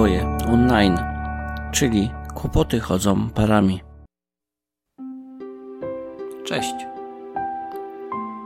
dwoje 0.00 0.36
online, 0.52 0.98
czyli 1.72 2.10
kłopoty 2.34 2.80
chodzą 2.80 3.30
parami. 3.30 3.80
Cześć. 6.44 6.74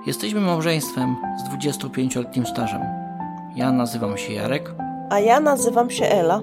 Jesteśmy 0.07 0.41
małżeństwem 0.41 1.17
z 1.39 1.49
25-letnim 1.49 2.47
stażem. 2.47 2.83
Ja 3.57 3.73
nazywam 3.73 4.19
się 4.19 4.33
Jarek. 4.33 4.75
A 5.11 5.21
ja 5.21 5.41
nazywam 5.41 5.91
się 5.91 6.05
Ela. 6.05 6.41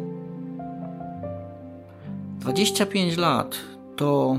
25 2.39 3.17
lat 3.17 3.55
to 3.95 4.37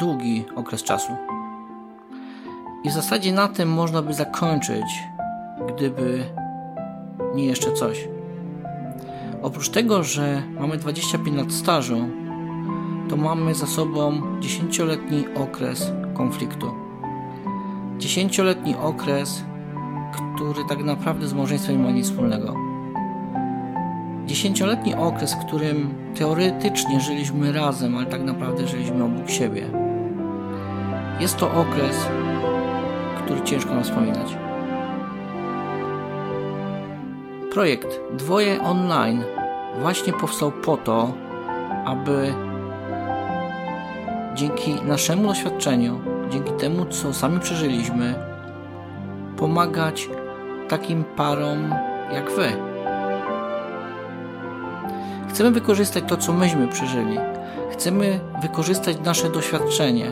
długi 0.00 0.44
okres 0.56 0.82
czasu. 0.82 1.12
I 2.84 2.90
w 2.90 2.92
zasadzie 2.92 3.32
na 3.32 3.48
tym 3.48 3.68
można 3.68 4.02
by 4.02 4.14
zakończyć, 4.14 5.02
gdyby 5.68 6.24
nie 7.34 7.46
jeszcze 7.46 7.72
coś. 7.72 8.13
Oprócz 9.44 9.68
tego, 9.68 10.02
że 10.02 10.42
mamy 10.60 10.76
25 10.76 11.36
lat 11.36 11.52
stażu, 11.52 12.08
to 13.08 13.16
mamy 13.16 13.54
za 13.54 13.66
sobą 13.66 14.20
10-letni 14.40 15.24
okres 15.34 15.92
konfliktu. 16.14 16.70
10-letni 17.98 18.76
okres, 18.76 19.44
który 20.34 20.64
tak 20.68 20.84
naprawdę 20.84 21.28
z 21.28 21.34
małżeństwem 21.34 21.76
nie 21.76 21.82
ma 21.82 21.90
nic 21.90 22.06
wspólnego. 22.06 22.54
10-letni 24.26 24.94
okres, 24.94 25.34
w 25.34 25.46
którym 25.46 25.94
teoretycznie 26.14 27.00
żyliśmy 27.00 27.52
razem, 27.52 27.96
ale 27.96 28.06
tak 28.06 28.22
naprawdę 28.22 28.68
żyliśmy 28.68 29.04
obok 29.04 29.30
siebie. 29.30 29.70
Jest 31.20 31.36
to 31.36 31.52
okres, 31.52 32.06
który 33.24 33.40
ciężko 33.42 33.74
nam 33.74 33.84
wspominać. 33.84 34.43
Projekt 37.54 38.00
Dwoje 38.12 38.62
Online 38.62 39.24
właśnie 39.80 40.12
powstał 40.12 40.52
po 40.52 40.76
to, 40.76 41.12
aby 41.84 42.34
dzięki 44.34 44.74
naszemu 44.74 45.28
doświadczeniu, 45.28 46.00
dzięki 46.30 46.52
temu, 46.52 46.86
co 46.86 47.14
sami 47.14 47.40
przeżyliśmy, 47.40 48.14
pomagać 49.36 50.08
takim 50.68 51.04
parom 51.04 51.74
jak 52.12 52.30
Wy. 52.30 52.52
Chcemy 55.28 55.50
wykorzystać 55.50 56.04
to, 56.08 56.16
co 56.16 56.32
myśmy 56.32 56.68
przeżyli. 56.68 57.18
Chcemy 57.72 58.20
wykorzystać 58.42 58.96
nasze 59.04 59.30
doświadczenie. 59.30 60.10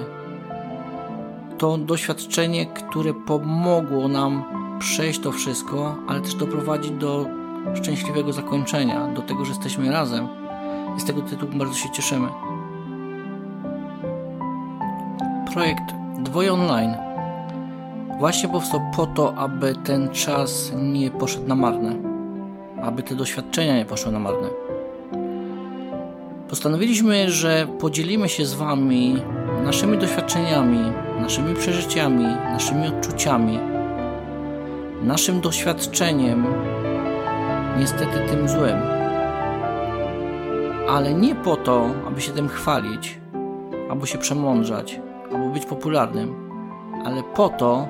To 1.59 1.79
doświadczenie, 1.79 2.67
które 2.67 3.15
pomogło 3.15 4.09
nam 4.09 4.62
przejść 4.83 5.21
to 5.21 5.33
wszystko, 5.33 5.97
ale 6.09 6.21
też 6.21 6.35
doprowadzić 6.35 6.93
do 6.93 7.27
szczęśliwego 7.75 8.33
zakończenia, 8.33 9.09
do 9.09 9.23
tego, 9.23 9.45
że 9.45 9.53
jesteśmy 9.53 9.91
razem. 9.91 10.29
I 10.97 11.01
z 11.01 11.05
tego 11.05 11.23
tytułu 11.23 11.53
bardzo 11.55 11.75
się 11.75 11.91
cieszymy. 11.91 12.29
Projekt 15.53 15.85
Dwoje 16.19 16.53
Online 16.53 16.95
właśnie 18.19 18.49
powstał 18.49 18.81
po 18.97 19.07
to, 19.07 19.35
aby 19.35 19.75
ten 19.75 20.09
czas 20.09 20.73
nie 20.83 21.11
poszedł 21.11 21.49
na 21.49 21.55
marne, 21.55 21.97
aby 22.83 23.03
te 23.03 23.15
doświadczenia 23.15 23.77
nie 23.77 23.85
poszły 23.85 24.13
na 24.13 24.19
marne. 24.19 24.49
Postanowiliśmy, 26.49 27.31
że 27.31 27.67
podzielimy 27.81 28.29
się 28.29 28.47
z 28.47 28.55
Wami 28.55 29.23
naszymi 29.65 29.99
doświadczeniami, 29.99 30.93
naszymi 31.21 31.55
przeżyciami, 31.55 32.25
naszymi 32.25 32.87
odczuciami, 32.87 33.72
naszym 35.05 35.41
doświadczeniem, 35.41 36.47
niestety 37.79 38.29
tym 38.31 38.49
złym. 38.49 38.83
Ale 40.89 41.15
nie 41.15 41.35
po 41.35 41.57
to, 41.57 41.91
aby 42.07 42.21
się 42.21 42.33
tym 42.33 42.49
chwalić, 42.49 43.21
albo 43.91 44.07
się 44.07 44.19
przemądrzać, 44.19 45.01
albo 45.33 45.49
być 45.49 45.67
popularnym, 45.67 46.51
ale 47.05 47.23
po 47.23 47.49
to, 47.49 47.89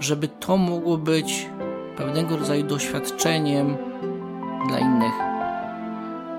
żeby 0.00 0.28
to 0.28 0.56
mogło 0.56 0.98
być 0.98 1.48
pewnego 1.96 2.36
rodzaju 2.36 2.62
doświadczeniem 2.64 3.76
dla 4.68 4.78
innych. 4.78 5.12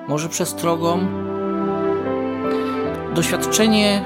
Może 0.07 0.29
przestrogą. 0.29 0.99
Doświadczenie 3.15 4.05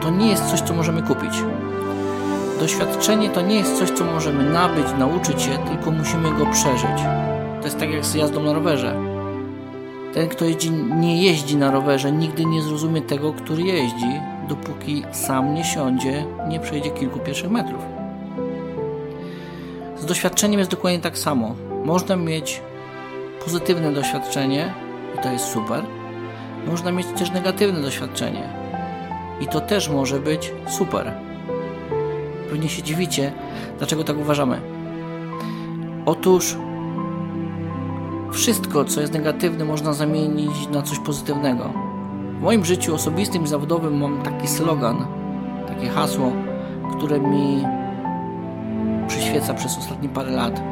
to 0.00 0.10
nie 0.10 0.28
jest 0.28 0.50
coś, 0.50 0.60
co 0.60 0.74
możemy 0.74 1.02
kupić. 1.02 1.32
Doświadczenie 2.60 3.30
to 3.30 3.40
nie 3.40 3.56
jest 3.56 3.78
coś, 3.78 3.90
co 3.90 4.04
możemy 4.04 4.50
nabyć, 4.50 4.86
nauczyć 4.98 5.42
się, 5.42 5.58
tylko 5.58 5.90
musimy 5.90 6.30
go 6.38 6.46
przeżyć. 6.46 7.02
To 7.60 7.64
jest 7.64 7.78
tak 7.78 7.90
jak 7.90 8.04
z 8.04 8.14
jazdą 8.14 8.42
na 8.42 8.52
rowerze. 8.52 8.96
Ten, 10.14 10.28
kto 10.28 10.44
jeździ, 10.44 10.70
nie 10.70 11.22
jeździ 11.22 11.56
na 11.56 11.70
rowerze, 11.70 12.12
nigdy 12.12 12.44
nie 12.44 12.62
zrozumie 12.62 13.02
tego, 13.02 13.32
który 13.32 13.62
jeździ, 13.62 14.20
dopóki 14.48 15.02
sam 15.12 15.54
nie 15.54 15.64
siądzie, 15.64 16.24
nie 16.48 16.60
przejdzie 16.60 16.90
kilku 16.90 17.18
pierwszych 17.18 17.50
metrów. 17.50 17.82
Z 19.98 20.04
doświadczeniem 20.04 20.58
jest 20.58 20.70
dokładnie 20.70 21.00
tak 21.00 21.18
samo. 21.18 21.54
Można 21.84 22.16
mieć 22.16 22.60
pozytywne 23.44 23.92
doświadczenie 23.92 24.72
i 25.14 25.22
to 25.22 25.32
jest 25.32 25.44
super. 25.44 25.84
Można 26.66 26.92
mieć 26.92 27.06
też 27.06 27.30
negatywne 27.30 27.82
doświadczenie 27.82 28.48
i 29.40 29.46
to 29.46 29.60
też 29.60 29.88
może 29.88 30.20
być 30.20 30.52
super. 30.68 31.12
Pewnie 32.52 32.68
się 32.68 32.82
dziwicie, 32.82 33.32
dlaczego 33.78 34.04
tak 34.04 34.18
uważamy. 34.18 34.60
Otóż 36.06 36.56
wszystko, 38.32 38.84
co 38.84 39.00
jest 39.00 39.12
negatywne, 39.12 39.64
można 39.64 39.92
zamienić 39.92 40.68
na 40.68 40.82
coś 40.82 40.98
pozytywnego. 40.98 41.70
W 42.38 42.42
moim 42.42 42.64
życiu 42.64 42.94
osobistym 42.94 43.44
i 43.44 43.46
zawodowym 43.46 44.00
mam 44.00 44.22
taki 44.22 44.48
slogan, 44.48 45.06
takie 45.68 45.88
hasło, 45.88 46.32
które 46.96 47.20
mi 47.20 47.64
przyświeca 49.06 49.54
przez 49.54 49.78
ostatnie 49.78 50.08
parę 50.08 50.30
lat. 50.30 50.62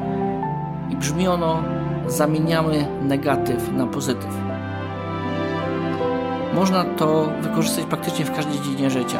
I 0.90 0.96
brzmi 0.96 1.28
ono: 1.28 1.62
zamieniamy 2.06 2.86
negatyw 3.02 3.72
na 3.72 3.86
pozytyw. 3.86 4.36
Można 6.54 6.84
to 6.84 7.28
wykorzystać 7.42 7.84
praktycznie 7.84 8.24
w 8.24 8.36
każdej 8.36 8.60
dziedzinie 8.60 8.90
życia. 8.90 9.18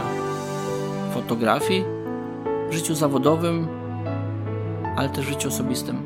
Fotografii, 1.15 2.00
w 2.71 2.73
życiu 2.73 2.95
zawodowym, 2.95 3.69
ale 4.97 5.09
też 5.09 5.27
w 5.27 5.29
życiu 5.29 5.49
osobistym. 5.49 6.03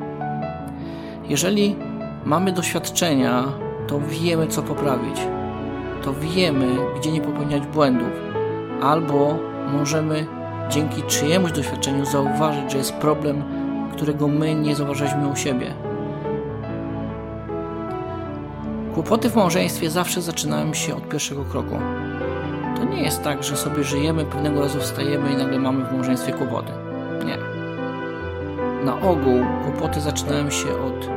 Jeżeli 1.29 1.77
mamy 2.25 2.53
doświadczenia, 2.53 3.45
to 3.87 4.01
wiemy, 4.01 4.47
co 4.47 4.63
poprawić. 4.63 5.21
To 6.05 6.13
wiemy, 6.13 6.77
gdzie 6.99 7.13
nie 7.13 7.21
popełniać 7.21 7.67
błędów, 7.67 8.13
albo 8.83 9.39
możemy 9.73 10.27
dzięki 10.71 11.03
czyjemuś 11.03 11.53
doświadczeniu 11.53 12.05
zauważyć, 12.05 12.73
że 12.73 12.79
jest 12.79 12.95
problem, 12.95 13.45
którego 13.93 14.29
my 14.29 14.55
nie 14.55 14.77
zauważyliśmy 14.77 15.29
u 15.29 15.37
siebie. 15.37 15.75
Kłopoty 18.95 19.31
w 19.31 19.37
małżeństwie 19.37 19.91
zawsze 19.91 20.23
zaczynają 20.23 20.75
się 20.75 20.97
od 20.97 21.09
pierwszego 21.09 21.45
kroku. 21.45 21.79
To 22.85 22.91
nie 22.91 23.03
jest 23.03 23.23
tak, 23.23 23.45
że 23.45 23.57
sobie 23.57 23.85
żyjemy, 23.85 24.25
pewnego 24.25 24.61
razu 24.61 24.81
wstajemy 24.81 25.33
i 25.33 25.37
nagle 25.37 25.59
mamy 25.59 25.85
w 25.85 25.93
małżeństwie 25.93 26.33
kłopoty. 26.33 26.73
Nie. 27.25 27.39
Na 28.85 29.01
ogół 29.01 29.45
kłopoty 29.65 30.01
zaczynają 30.01 30.51
się 30.51 30.69
od 30.69 31.09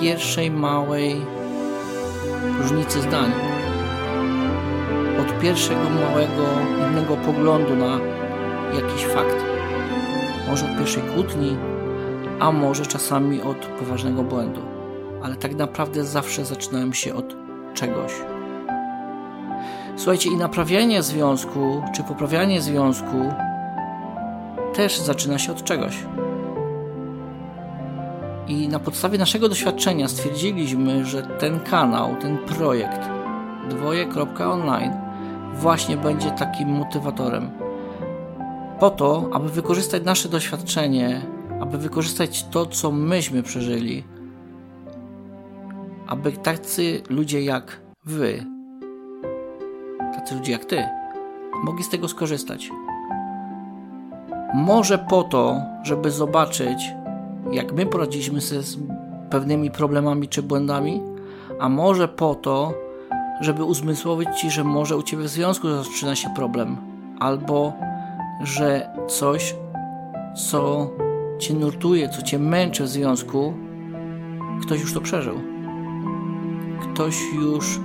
pierwszej 0.00 0.50
małej 0.50 1.20
różnicy 2.60 3.00
zdań. 3.00 3.32
Od 5.20 5.40
pierwszego 5.40 5.90
małego 5.90 6.44
innego 6.90 7.16
poglądu 7.16 7.76
na 7.76 7.98
jakiś 8.74 9.04
fakt. 9.04 9.36
Może 10.48 10.70
od 10.70 10.78
pierwszej 10.78 11.02
kłótni, 11.02 11.56
a 12.40 12.52
może 12.52 12.86
czasami 12.86 13.42
od 13.42 13.66
poważnego 13.66 14.22
błędu. 14.22 14.60
Ale 15.22 15.36
tak 15.36 15.54
naprawdę 15.54 16.04
zawsze 16.04 16.44
zaczynają 16.44 16.92
się 16.92 17.14
od 17.14 17.36
czegoś. 17.74 18.12
Słuchajcie, 19.98 20.30
i 20.30 20.36
naprawianie 20.36 21.02
związku, 21.02 21.82
czy 21.94 22.02
poprawianie 22.02 22.62
związku 22.62 23.32
też 24.74 24.98
zaczyna 24.98 25.38
się 25.38 25.52
od 25.52 25.64
czegoś. 25.64 25.96
I 28.48 28.68
na 28.68 28.78
podstawie 28.78 29.18
naszego 29.18 29.48
doświadczenia 29.48 30.08
stwierdziliśmy, 30.08 31.04
że 31.04 31.22
ten 31.22 31.60
kanał, 31.60 32.16
ten 32.20 32.38
projekt 32.38 33.00
dwoje.online 33.70 34.92
właśnie 35.54 35.96
będzie 35.96 36.30
takim 36.30 36.68
motywatorem. 36.68 37.50
Po 38.80 38.90
to, 38.90 39.30
aby 39.32 39.48
wykorzystać 39.48 40.04
nasze 40.04 40.28
doświadczenie, 40.28 41.22
aby 41.60 41.78
wykorzystać 41.78 42.46
to, 42.50 42.66
co 42.66 42.90
myśmy 42.90 43.42
przeżyli, 43.42 44.04
aby 46.06 46.32
tacy 46.32 47.02
ludzie 47.10 47.42
jak 47.42 47.80
wy, 48.04 48.57
tacy 50.28 50.38
ludzie 50.38 50.52
jak 50.52 50.64
ty, 50.64 50.84
mogli 51.64 51.84
z 51.84 51.88
tego 51.88 52.08
skorzystać. 52.08 52.70
Może 54.54 54.98
po 54.98 55.22
to, 55.22 55.60
żeby 55.82 56.10
zobaczyć, 56.10 56.92
jak 57.52 57.72
my 57.72 57.86
poradziliśmy 57.86 58.40
sobie 58.40 58.62
z 58.62 58.78
pewnymi 59.30 59.70
problemami 59.70 60.28
czy 60.28 60.42
błędami, 60.42 61.02
a 61.60 61.68
może 61.68 62.08
po 62.08 62.34
to, 62.34 62.74
żeby 63.40 63.64
uzmysłowić 63.64 64.28
ci, 64.40 64.50
że 64.50 64.64
może 64.64 64.96
u 64.96 65.02
ciebie 65.02 65.24
w 65.24 65.28
związku 65.28 65.68
zaczyna 65.68 66.16
się 66.16 66.30
problem, 66.36 66.76
albo 67.18 67.72
że 68.42 68.90
coś, 69.08 69.54
co 70.50 70.90
cię 71.38 71.54
nurtuje, 71.54 72.08
co 72.08 72.22
cię 72.22 72.38
męczy 72.38 72.84
w 72.84 72.88
związku, 72.88 73.54
ktoś 74.62 74.80
już 74.80 74.94
to 74.94 75.00
przeżył. 75.00 75.40
Ktoś 76.80 77.16
już 77.34 77.80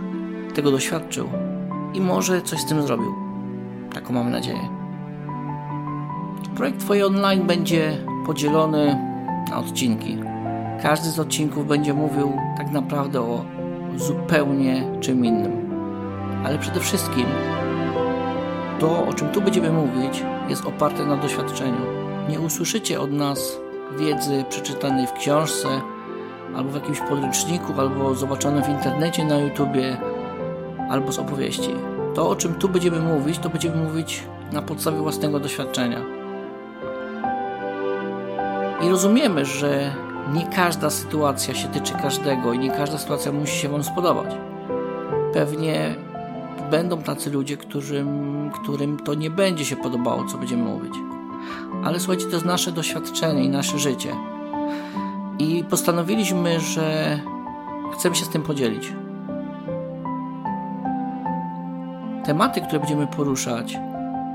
tego 0.53 0.71
doświadczył 0.71 1.29
i 1.93 2.01
może 2.01 2.41
coś 2.41 2.59
z 2.59 2.65
tym 2.65 2.81
zrobił. 2.81 3.13
Taką 3.93 4.13
mamy 4.13 4.31
nadzieję. 4.31 4.69
Projekt 6.55 6.79
Twoje 6.79 7.05
Online 7.05 7.47
będzie 7.47 7.97
podzielony 8.25 8.97
na 9.49 9.57
odcinki. 9.57 10.17
Każdy 10.81 11.09
z 11.09 11.19
odcinków 11.19 11.67
będzie 11.67 11.93
mówił 11.93 12.33
tak 12.57 12.71
naprawdę 12.71 13.21
o 13.21 13.45
zupełnie 13.95 14.83
czym 14.99 15.25
innym. 15.25 15.73
Ale 16.45 16.59
przede 16.59 16.79
wszystkim 16.79 17.25
to, 18.79 19.07
o 19.07 19.13
czym 19.13 19.29
tu 19.29 19.41
będziemy 19.41 19.71
mówić, 19.71 20.23
jest 20.49 20.65
oparte 20.65 21.05
na 21.05 21.17
doświadczeniu. 21.17 21.81
Nie 22.29 22.39
usłyszycie 22.39 23.01
od 23.01 23.11
nas 23.11 23.59
wiedzy 23.99 24.45
przeczytanej 24.49 25.07
w 25.07 25.13
książce, 25.13 25.67
albo 26.55 26.71
w 26.71 26.75
jakimś 26.75 26.99
podręczniku, 26.99 27.73
albo 27.77 28.15
zobaczonej 28.15 28.63
w 28.63 28.69
internecie 28.69 29.25
na 29.25 29.37
YouTubie, 29.37 29.97
albo 30.89 31.11
z 31.11 31.19
opowieści. 31.19 31.69
To, 32.15 32.29
o 32.29 32.35
czym 32.35 32.55
tu 32.55 32.69
będziemy 32.69 32.99
mówić, 32.99 33.39
to 33.39 33.49
będziemy 33.49 33.75
mówić 33.75 34.23
na 34.51 34.61
podstawie 34.61 34.97
własnego 34.97 35.39
doświadczenia. 35.39 36.01
I 38.81 38.89
rozumiemy, 38.89 39.45
że 39.45 39.95
nie 40.33 40.47
każda 40.47 40.89
sytuacja 40.89 41.53
się 41.53 41.67
tyczy 41.67 41.93
każdego 41.93 42.53
i 42.53 42.59
nie 42.59 42.71
każda 42.71 42.97
sytuacja 42.97 43.31
musi 43.31 43.59
się 43.59 43.69
Wam 43.69 43.83
spodobać. 43.83 44.35
Pewnie 45.33 45.95
będą 46.71 47.01
tacy 47.01 47.29
ludzie, 47.29 47.57
którym, 47.57 48.51
którym 48.53 48.99
to 48.99 49.13
nie 49.13 49.29
będzie 49.29 49.65
się 49.65 49.75
podobało, 49.75 50.25
co 50.25 50.37
będziemy 50.37 50.63
mówić. 50.63 50.93
Ale 51.83 51.99
słuchajcie, 51.99 52.25
to 52.25 52.31
jest 52.31 52.45
nasze 52.45 52.71
doświadczenie 52.71 53.43
i 53.43 53.49
nasze 53.49 53.79
życie. 53.79 54.15
I 55.39 55.63
postanowiliśmy, 55.69 56.59
że 56.59 57.19
chcemy 57.93 58.15
się 58.15 58.25
z 58.25 58.29
tym 58.29 58.41
podzielić. 58.41 58.93
Tematy, 62.25 62.61
które 62.61 62.79
będziemy 62.79 63.07
poruszać, 63.07 63.73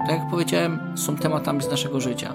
tak 0.06 0.10
jak 0.10 0.30
powiedziałem, 0.30 0.92
są 0.94 1.16
tematami 1.16 1.62
z 1.62 1.70
naszego 1.70 2.00
życia. 2.00 2.32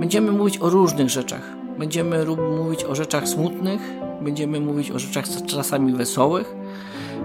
Będziemy 0.00 0.32
mówić 0.32 0.58
o 0.58 0.70
różnych 0.70 1.10
rzeczach. 1.10 1.42
Będziemy 1.78 2.24
mówić 2.26 2.84
o 2.84 2.94
rzeczach 2.94 3.28
smutnych, 3.28 3.80
będziemy 4.20 4.60
mówić 4.60 4.90
o 4.90 4.98
rzeczach 4.98 5.24
czasami 5.46 5.92
wesołych, 5.92 6.54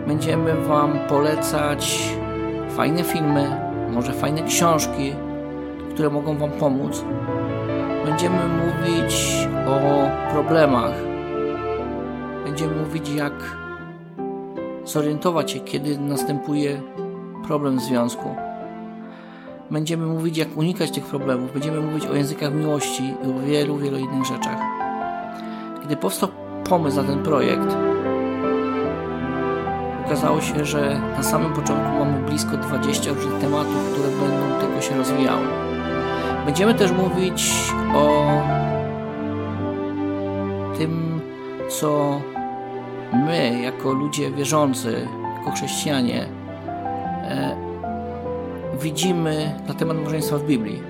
będziemy 0.07 0.56
Wam 0.56 1.00
polecać 1.10 2.10
fajne 2.69 3.04
filmy, 3.04 3.56
może 3.92 4.13
fajne 4.13 4.44
książki, 4.44 5.13
które 5.94 6.10
mogą 6.10 6.38
Wam 6.38 6.51
pomóc. 6.51 7.04
Będziemy 8.06 8.40
mówić 8.48 9.48
o 9.68 10.10
problemach. 10.31 10.94
Będziemy 12.45 12.75
mówić, 12.75 13.10
jak 13.10 13.34
zorientować 14.86 15.51
się, 15.51 15.60
kiedy 15.60 15.98
następuje 15.98 16.81
problem 17.48 17.80
w 17.80 17.81
związku. 17.81 18.36
Będziemy 19.72 20.06
mówić, 20.06 20.38
jak 20.38 20.57
unikać 20.57 20.92
tych 20.92 21.06
problemów. 21.06 21.54
Będziemy 21.54 21.81
mówić 21.81 22.06
o 22.06 22.16
językach 22.16 22.54
miłości 22.54 23.04
i 23.04 23.30
o 23.30 23.40
wielu, 23.40 23.78
wielu 23.78 23.98
innych 23.98 24.25
rzeczach. 24.25 24.57
Kiedy 25.81 25.98
powstał 25.98 26.30
pomysł 26.69 26.98
na 26.98 27.04
ten 27.04 27.24
projekt, 27.24 27.78
okazało 30.06 30.42
się, 30.42 30.66
że 30.66 31.01
na 31.18 31.24
samym 31.24 31.54
początku 31.54 31.92
mamy 32.00 32.28
blisko 32.28 32.57
20 32.57 33.13
różnych 33.13 33.42
tematów, 33.42 33.92
które 33.92 34.07
będą 34.07 34.60
tylko 34.60 34.81
się 34.81 34.98
rozwijały. 34.98 35.48
Będziemy 36.45 36.74
też 36.74 36.92
mówić 36.92 37.54
o 37.95 38.25
tym, 40.78 41.22
co 41.69 42.22
my, 43.13 43.62
jako 43.63 43.94
ludzie 43.94 44.31
wierzący, 44.31 45.07
jako 45.40 45.51
chrześcijanie, 45.51 46.43
widzimy 48.81 49.59
na 49.67 49.73
temat 49.73 49.97
małżeństwa 49.97 50.37
w 50.37 50.43
Biblii. 50.43 50.83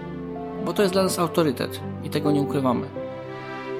Bo 0.65 0.73
to 0.73 0.81
jest 0.81 0.93
dla 0.93 1.03
nas 1.03 1.19
autorytet 1.19 1.79
i 2.03 2.09
tego 2.09 2.31
nie 2.31 2.41
ukrywamy. 2.41 2.87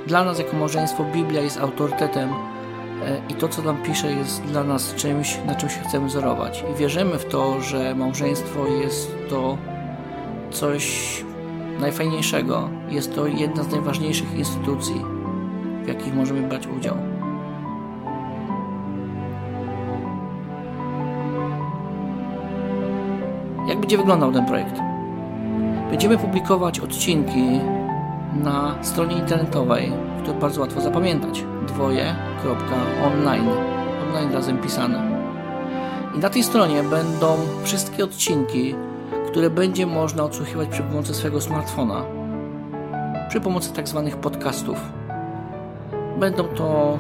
Dla 0.07 0.23
nas, 0.23 0.39
jako 0.39 0.57
małżeństwo, 0.57 1.05
Biblia 1.13 1.41
jest 1.41 1.59
autorytetem 1.59 2.29
e, 2.29 3.21
i 3.29 3.33
to, 3.33 3.47
co 3.47 3.61
tam 3.61 3.83
pisze, 3.83 4.11
jest 4.11 4.44
dla 4.44 4.63
nas 4.63 4.95
czymś, 4.95 5.39
na 5.45 5.55
czym 5.55 5.69
się 5.69 5.79
chcemy 5.79 6.07
wzorować. 6.07 6.63
I 6.71 6.79
wierzymy 6.79 7.19
w 7.19 7.25
to, 7.25 7.61
że 7.61 7.95
małżeństwo 7.95 8.67
jest 8.67 9.15
to 9.29 9.57
coś 10.51 11.23
najfajniejszego. 11.79 12.69
Jest 12.89 13.15
to 13.15 13.27
jedna 13.27 13.63
z 13.63 13.71
najważniejszych 13.71 14.35
instytucji, 14.35 15.05
w 15.83 15.88
jakich 15.88 16.15
możemy 16.15 16.41
brać 16.41 16.67
udział. 16.67 17.12
Będzie 23.83 23.97
wyglądał 23.97 24.31
ten 24.31 24.45
projekt? 24.45 24.80
Będziemy 25.89 26.18
publikować 26.18 26.80
odcinki 26.80 27.59
na 28.33 28.75
stronie 28.81 29.15
internetowej, 29.15 29.91
którą 30.21 30.39
bardzo 30.39 30.62
łatwo 30.62 30.81
zapamiętać. 30.81 31.44
dwoje.online 31.68 33.50
online 34.07 34.33
razem 34.33 34.57
pisane. 34.57 35.01
I 36.15 36.19
na 36.19 36.30
tej 36.30 36.44
stronie 36.44 36.83
będą 36.83 37.38
wszystkie 37.63 38.03
odcinki, 38.03 38.75
które 39.27 39.50
będzie 39.50 39.86
można 39.86 40.24
odsłuchiwać 40.24 40.69
przy 40.69 40.83
pomocy 40.83 41.13
swojego 41.13 41.41
smartfona, 41.41 42.06
przy 43.29 43.41
pomocy 43.41 43.74
tak 43.74 43.88
zwanych 43.88 44.18
podcastów. 44.18 44.77
Będą 46.19 46.44
to 46.44 47.00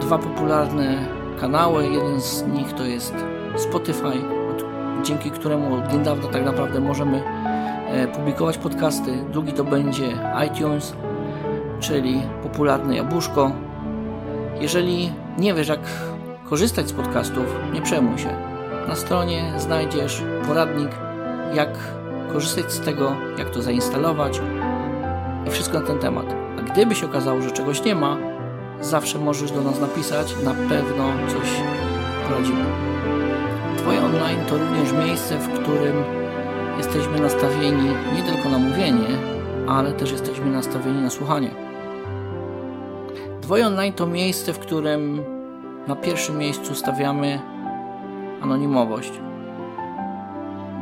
dwa 0.00 0.18
popularne 0.18 0.98
kanały. 1.40 1.84
Jeden 1.84 2.20
z 2.20 2.46
nich 2.46 2.72
to 2.72 2.84
jest 2.84 3.14
Spotify, 3.56 4.39
dzięki 5.02 5.30
któremu 5.30 5.74
od 5.74 5.92
niedawna 5.92 6.28
tak 6.28 6.44
naprawdę 6.44 6.80
możemy 6.80 7.22
e, 7.88 8.06
publikować 8.08 8.58
podcasty. 8.58 9.24
Drugi 9.32 9.52
to 9.52 9.64
będzie 9.64 10.08
iTunes, 10.46 10.94
czyli 11.80 12.22
popularne 12.42 12.96
jabłuszko. 12.96 13.52
Jeżeli 14.60 15.12
nie 15.38 15.54
wiesz, 15.54 15.68
jak 15.68 15.80
korzystać 16.44 16.88
z 16.88 16.92
podcastów, 16.92 17.44
nie 17.72 17.82
przejmuj 17.82 18.18
się. 18.18 18.36
Na 18.88 18.96
stronie 18.96 19.52
znajdziesz 19.56 20.22
poradnik, 20.46 20.90
jak 21.54 21.68
korzystać 22.32 22.72
z 22.72 22.80
tego, 22.80 23.12
jak 23.38 23.50
to 23.50 23.62
zainstalować 23.62 24.40
i 25.46 25.50
wszystko 25.50 25.80
na 25.80 25.86
ten 25.86 25.98
temat. 25.98 26.26
A 26.58 26.62
gdyby 26.62 26.94
się 26.94 27.06
okazało, 27.06 27.42
że 27.42 27.50
czegoś 27.50 27.84
nie 27.84 27.94
ma, 27.94 28.16
zawsze 28.80 29.18
możesz 29.18 29.52
do 29.52 29.62
nas 29.62 29.80
napisać, 29.80 30.34
na 30.44 30.54
pewno 30.54 31.04
coś 31.28 31.48
poradzimy. 32.28 32.89
Twoje 33.80 34.04
online 34.04 34.40
to 34.48 34.58
również 34.58 34.92
miejsce, 34.92 35.38
w 35.38 35.48
którym 35.48 35.96
jesteśmy 36.78 37.20
nastawieni 37.20 37.88
nie 38.14 38.22
tylko 38.22 38.48
na 38.48 38.58
mówienie, 38.58 39.08
ale 39.68 39.92
też 39.92 40.12
jesteśmy 40.12 40.46
nastawieni 40.46 41.02
na 41.02 41.10
słuchanie. 41.10 41.50
Twoje 43.40 43.66
online 43.66 43.92
to 43.92 44.06
miejsce, 44.06 44.52
w 44.52 44.58
którym 44.58 45.22
na 45.88 45.96
pierwszym 45.96 46.38
miejscu 46.38 46.74
stawiamy 46.74 47.40
anonimowość, 48.42 49.12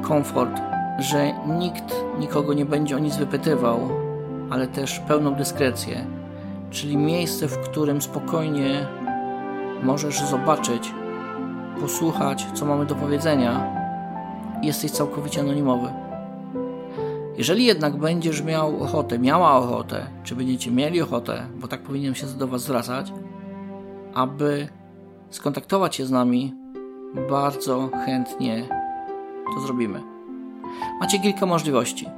komfort, 0.02 0.61
że 0.99 1.33
nikt 1.59 1.95
nikogo 2.19 2.55
nie 2.55 2.64
będzie 2.64 2.97
o 2.97 2.99
nic 2.99 3.17
wypytywał, 3.17 3.88
ale 4.50 4.67
też 4.67 4.99
pełną 4.99 5.35
dyskrecję, 5.35 6.05
czyli 6.71 6.97
miejsce, 6.97 7.49
w 7.49 7.59
którym 7.59 8.02
spokojnie 8.02 8.87
możesz 9.83 10.21
zobaczyć, 10.21 10.93
posłuchać, 11.80 12.47
co 12.54 12.66
mamy 12.66 12.87
do 12.87 12.94
powiedzenia, 12.94 13.75
jesteś 14.62 14.90
całkowicie 14.90 15.40
anonimowy. 15.40 15.88
Jeżeli 17.38 17.64
jednak 17.64 17.97
będziesz 17.97 18.42
miał 18.42 18.82
ochotę, 18.82 19.18
miała 19.18 19.56
ochotę, 19.56 20.06
czy 20.25 20.37
będziecie 20.37 20.70
mieli 20.70 21.02
ochotę, 21.02 21.47
bo 21.61 21.68
tak 21.68 21.82
powinienem 21.82 22.14
się 22.14 22.26
do 22.26 22.47
Was 22.47 22.62
zwracać, 22.62 23.12
aby 24.14 24.68
skontaktować 25.30 25.97
się 25.97 26.06
z 26.06 26.11
nami, 26.11 26.54
bardzo 27.30 27.90
chętnie 28.06 28.68
to 29.54 29.61
zrobimy. 29.61 30.02
Macie 31.00 31.18
kilka 31.18 31.47
możliwości. 31.47 32.08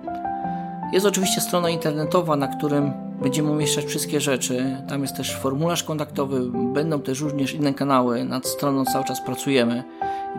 Jest 0.93 1.07
oczywiście 1.07 1.41
strona 1.41 1.71
internetowa, 1.71 2.37
na 2.37 2.49
którym 2.49 3.10
będziemy 3.23 3.51
umieszczać 3.51 3.85
wszystkie 3.85 4.21
rzeczy. 4.21 4.77
Tam 4.89 5.03
jest 5.03 5.17
też 5.17 5.37
formularz 5.37 5.85
kontaktowy, 5.85 6.51
będą 6.51 7.01
też 7.01 7.21
również 7.21 7.55
inne 7.55 7.75
kanały. 7.75 8.25
Nad 8.25 8.47
stroną 8.47 8.85
cały 8.85 9.05
czas 9.05 9.21
pracujemy 9.21 9.85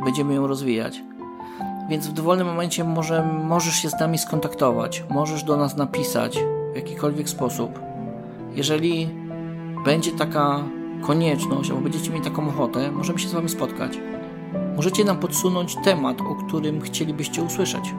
i 0.01 0.03
będziemy 0.05 0.33
ją 0.33 0.47
rozwijać. 0.47 1.03
Więc 1.89 2.07
w 2.07 2.13
dowolnym 2.13 2.47
momencie 2.47 2.83
może, 2.83 3.23
możesz 3.43 3.75
się 3.75 3.89
z 3.89 3.99
nami 3.99 4.17
skontaktować, 4.17 5.03
możesz 5.09 5.43
do 5.43 5.57
nas 5.57 5.77
napisać 5.77 6.39
w 6.73 6.75
jakikolwiek 6.75 7.29
sposób. 7.29 7.79
Jeżeli 8.55 9.09
będzie 9.85 10.11
taka 10.11 10.63
konieczność, 11.01 11.69
albo 11.69 11.81
będziecie 11.81 12.11
mieli 12.11 12.23
taką 12.23 12.49
ochotę, 12.49 12.91
możemy 12.91 13.19
się 13.19 13.27
z 13.27 13.33
Wami 13.33 13.49
spotkać. 13.49 13.97
Możecie 14.75 15.03
nam 15.03 15.17
podsunąć 15.17 15.75
temat, 15.83 16.21
o 16.21 16.35
którym 16.35 16.81
chcielibyście 16.81 17.43
usłyszeć. 17.43 17.93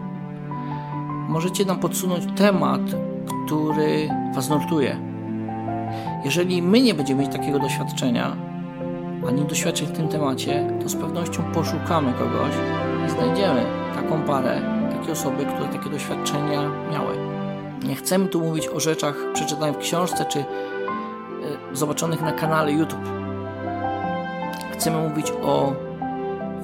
Możecie 1.29 1.65
nam 1.65 1.79
podsunąć 1.79 2.25
temat, 2.37 2.81
który 3.26 4.09
Was 4.35 4.50
nurtuje. 4.50 4.97
Jeżeli 6.25 6.62
my 6.62 6.81
nie 6.81 6.95
będziemy 6.95 7.23
mieć 7.23 7.33
takiego 7.33 7.59
doświadczenia, 7.59 8.37
ani 9.29 9.45
doświadczeń 9.45 9.87
w 9.87 9.93
tym 9.93 10.09
temacie, 10.09 10.79
to 10.83 10.88
z 10.88 10.97
pewnością 10.97 11.43
poszukamy 11.55 12.12
kogoś 12.12 12.52
i 13.07 13.11
znajdziemy 13.11 13.67
taką 13.95 14.23
parę, 14.23 14.61
takie 14.99 15.12
osoby, 15.12 15.45
które 15.45 15.69
takie 15.69 15.91
doświadczenia 15.91 16.71
miały. 16.93 17.17
Nie 17.85 17.95
chcemy 17.95 18.29
tu 18.29 18.41
mówić 18.41 18.69
o 18.69 18.81
rzeczach 18.81 19.17
przeczytanych 19.35 19.76
w 19.76 19.79
książce 19.79 20.25
czy 20.25 20.38
y, 20.38 20.45
zobaczonych 21.73 22.23
na 22.23 22.33
kanale 22.33 22.73
YouTube. 22.73 23.09
Chcemy 24.73 25.09
mówić 25.09 25.33
o 25.43 25.73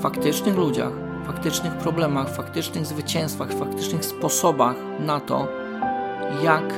faktycznych 0.00 0.56
ludziach, 0.56 0.92
faktycznych 1.26 1.72
problemach, 1.72 2.28
faktycznych 2.28 2.86
zwycięstwach, 2.86 3.52
faktycznych 3.52 4.04
sposobach 4.04 4.76
na 5.00 5.20
to, 5.20 5.48
jak 6.42 6.74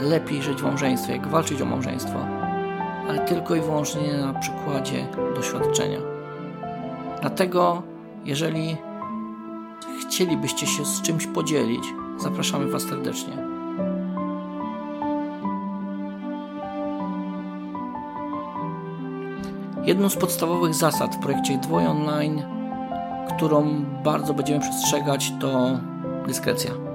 lepiej 0.00 0.42
żyć 0.42 0.58
w 0.58 0.64
małżeństwie, 0.64 1.12
jak 1.12 1.26
walczyć 1.26 1.62
o 1.62 1.64
małżeństwo, 1.64 2.18
ale 3.08 3.18
tylko 3.18 3.54
i 3.54 3.60
wyłącznie 3.60 4.18
na 4.18 4.34
przykładzie 4.34 5.06
doświadczenia. 5.34 5.98
Dlatego, 7.20 7.82
jeżeli 8.24 8.76
chcielibyście 10.00 10.66
się 10.66 10.84
z 10.84 11.02
czymś 11.02 11.26
podzielić, 11.26 11.84
zapraszamy 12.18 12.66
Was 12.66 12.82
serdecznie. 12.82 13.32
Jedną 19.84 20.08
z 20.08 20.16
podstawowych 20.16 20.74
zasad 20.74 21.14
w 21.14 21.18
projekcie 21.18 21.58
Dwoje 21.58 21.90
Online, 21.90 22.42
którą 23.36 23.84
bardzo 24.04 24.34
będziemy 24.34 24.60
przestrzegać, 24.60 25.32
to 25.40 25.80
dyskrecja. 26.26 26.87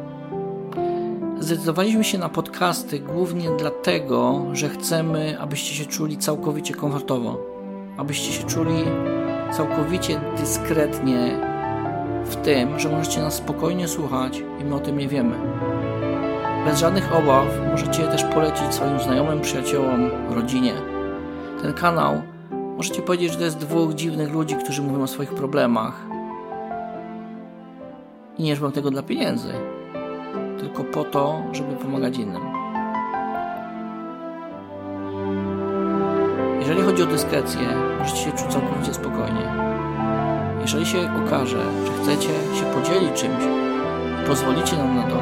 Zdecydowaliśmy 1.43 2.03
się 2.03 2.17
na 2.17 2.29
podcasty 2.29 2.99
głównie 2.99 3.49
dlatego, 3.59 4.45
że 4.53 4.69
chcemy, 4.69 5.39
abyście 5.39 5.75
się 5.75 5.85
czuli 5.85 6.17
całkowicie 6.17 6.73
komfortowo, 6.73 7.37
abyście 7.97 8.33
się 8.33 8.43
czuli 8.43 8.83
całkowicie 9.57 10.21
dyskretnie 10.39 11.39
w 12.25 12.35
tym, 12.35 12.79
że 12.79 12.89
możecie 12.89 13.21
nas 13.21 13.33
spokojnie 13.33 13.87
słuchać 13.87 14.43
i 14.61 14.65
my 14.65 14.75
o 14.75 14.79
tym 14.79 14.97
nie 14.97 15.07
wiemy. 15.07 15.35
Bez 16.65 16.79
żadnych 16.79 17.15
obaw 17.15 17.47
możecie 17.71 18.03
też 18.03 18.23
polecić 18.23 18.73
swoim 18.73 18.99
znajomym, 18.99 19.41
przyjaciołom, 19.41 20.09
rodzinie. 20.29 20.73
Ten 21.61 21.73
kanał 21.73 22.21
możecie 22.77 23.01
powiedzieć, 23.01 23.31
że 23.31 23.37
to 23.37 23.43
jest 23.43 23.57
dwóch 23.57 23.93
dziwnych 23.93 24.33
ludzi, 24.33 24.55
którzy 24.55 24.81
mówią 24.81 25.03
o 25.03 25.07
swoich 25.07 25.33
problemach. 25.33 26.05
I 28.37 28.43
nie 28.43 28.55
robią 28.55 28.71
tego 28.71 28.91
dla 28.91 29.03
pieniędzy, 29.03 29.53
tylko 30.73 30.91
po 30.91 31.03
to, 31.03 31.43
żeby 31.51 31.75
pomagać 31.75 32.17
innym. 32.17 32.41
Jeżeli 36.59 36.81
chodzi 36.81 37.03
o 37.03 37.05
dyskrecję, 37.05 37.61
możecie 37.99 38.17
się 38.17 38.31
czuć 38.31 38.47
całkowicie 38.47 38.93
spokojnie. 38.93 39.53
Jeżeli 40.61 40.85
się 40.85 40.97
okaże, 41.25 41.57
że 41.85 41.91
chcecie 42.01 42.29
się 42.29 42.65
podzielić 42.65 43.13
czymś 43.13 43.43
i 44.23 44.27
pozwolicie 44.27 44.77
nam 44.77 44.95
na 44.95 45.03
to, 45.03 45.17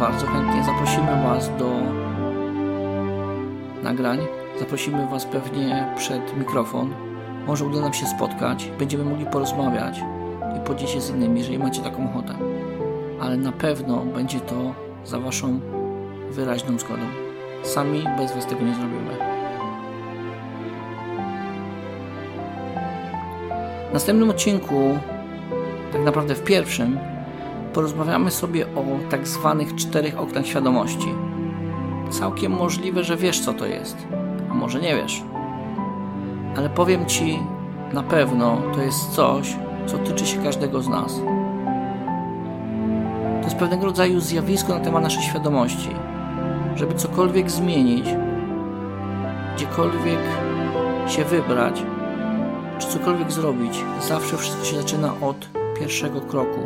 bardzo 0.00 0.26
chętnie 0.26 0.64
zaprosimy 0.64 1.22
Was 1.24 1.50
do 1.58 1.70
nagrań. 3.82 4.18
Zaprosimy 4.58 5.06
Was 5.06 5.26
pewnie 5.26 5.94
przed 5.96 6.38
mikrofon. 6.38 6.94
Może 7.46 7.64
uda 7.64 7.80
nam 7.80 7.94
się 7.94 8.06
spotkać, 8.06 8.70
będziemy 8.78 9.04
mogli 9.04 9.26
porozmawiać 9.26 10.00
i 10.56 10.60
podzielić 10.66 10.94
się 10.94 11.00
z 11.00 11.10
innymi, 11.10 11.38
jeżeli 11.38 11.58
macie 11.58 11.82
taką 11.82 12.10
ochotę. 12.10 12.34
Ale 13.20 13.36
na 13.36 13.52
pewno 13.52 13.96
będzie 13.96 14.40
to 14.40 14.87
za 15.08 15.18
Waszą 15.18 15.60
wyraźną 16.30 16.78
zgodą. 16.78 17.02
Sami 17.62 18.04
bez 18.18 18.34
Was 18.34 18.46
tego 18.46 18.64
nie 18.64 18.74
zrobimy. 18.74 19.16
W 23.90 23.92
następnym 23.92 24.30
odcinku, 24.30 24.98
tak 25.92 26.02
naprawdę 26.02 26.34
w 26.34 26.44
pierwszym, 26.44 26.98
porozmawiamy 27.72 28.30
sobie 28.30 28.66
o 28.66 28.84
tak 29.10 29.28
zwanych 29.28 29.74
czterech 29.74 30.20
oknach 30.20 30.46
świadomości. 30.46 31.08
Całkiem 32.10 32.52
możliwe, 32.52 33.04
że 33.04 33.16
wiesz 33.16 33.40
co 33.40 33.52
to 33.52 33.66
jest, 33.66 33.96
a 34.50 34.54
może 34.54 34.80
nie 34.80 34.96
wiesz. 34.96 35.22
Ale 36.56 36.70
powiem 36.70 37.06
Ci, 37.06 37.38
na 37.92 38.02
pewno 38.02 38.62
to 38.74 38.82
jest 38.82 39.10
coś, 39.10 39.56
co 39.86 39.98
tyczy 39.98 40.26
się 40.26 40.42
każdego 40.42 40.82
z 40.82 40.88
nas. 40.88 41.20
Jest 43.48 43.58
pewnego 43.58 43.86
rodzaju 43.86 44.20
zjawisko 44.20 44.74
na 44.74 44.80
temat 44.80 45.02
naszej 45.02 45.22
świadomości. 45.22 45.88
Żeby 46.76 46.94
cokolwiek 46.94 47.50
zmienić, 47.50 48.06
gdziekolwiek 49.56 50.18
się 51.06 51.24
wybrać, 51.24 51.82
czy 52.78 52.88
cokolwiek 52.88 53.32
zrobić, 53.32 53.84
zawsze 54.08 54.36
wszystko 54.36 54.64
się 54.64 54.76
zaczyna 54.76 55.14
od 55.20 55.48
pierwszego 55.78 56.20
kroku, 56.20 56.60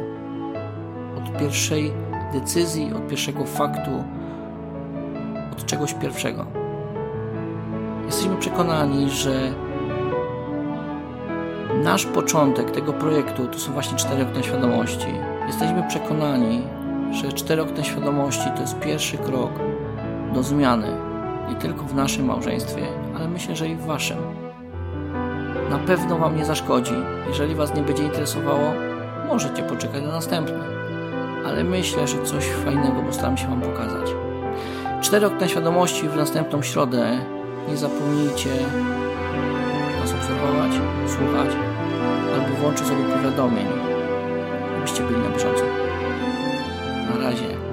od 1.18 1.38
pierwszej 1.40 1.92
decyzji, 2.32 2.92
od 2.94 3.08
pierwszego 3.08 3.44
faktu, 3.44 4.04
od 5.52 5.66
czegoś 5.66 5.94
pierwszego. 5.94 6.46
Jesteśmy 8.06 8.36
przekonani, 8.36 9.10
że 9.10 9.52
nasz 11.84 12.06
początek 12.06 12.70
tego 12.70 12.92
projektu 12.92 13.46
to 13.46 13.58
są 13.58 13.72
właśnie 13.72 13.98
cztery 13.98 14.22
okna 14.22 14.42
świadomości. 14.42 15.31
Jesteśmy 15.52 15.82
przekonani, 15.88 16.62
że 17.10 17.32
cztery 17.32 17.64
świadomości 17.82 18.50
to 18.56 18.60
jest 18.60 18.78
pierwszy 18.78 19.18
krok 19.18 19.50
do 20.34 20.42
zmiany 20.42 20.88
nie 21.48 21.54
tylko 21.54 21.82
w 21.82 21.94
naszym 21.94 22.26
małżeństwie, 22.26 22.82
ale 23.16 23.28
myślę, 23.28 23.56
że 23.56 23.68
i 23.68 23.76
w 23.76 23.86
waszym 23.86 24.18
na 25.70 25.78
pewno 25.78 26.18
Wam 26.18 26.36
nie 26.36 26.44
zaszkodzi. 26.44 26.94
Jeżeli 27.28 27.54
Was 27.54 27.74
nie 27.74 27.82
będzie 27.82 28.02
interesowało, 28.02 28.72
możecie 29.28 29.62
poczekać 29.62 30.02
na 30.02 30.12
następne. 30.12 30.64
Ale 31.46 31.64
myślę, 31.64 32.08
że 32.08 32.22
coś 32.22 32.44
fajnego 32.44 33.02
postaram 33.06 33.36
się 33.36 33.48
Wam 33.48 33.60
pokazać. 33.60 34.14
Cztery 35.00 35.26
okna 35.26 35.48
świadomości 35.48 36.08
w 36.08 36.16
następną 36.16 36.62
środę. 36.62 37.18
Nie 37.68 37.76
zapomnijcie 37.76 38.50
nas 40.00 40.12
obserwować, 40.12 40.72
słuchać 41.06 41.56
albo 42.34 42.56
włączyć 42.56 42.86
sobie 42.86 43.04
powiadomień, 43.04 43.91
abyście 44.82 45.02
byli 45.02 45.18
na 45.18 45.28
bieżąco. 45.28 45.64
Na 47.10 47.18
razie. 47.18 47.71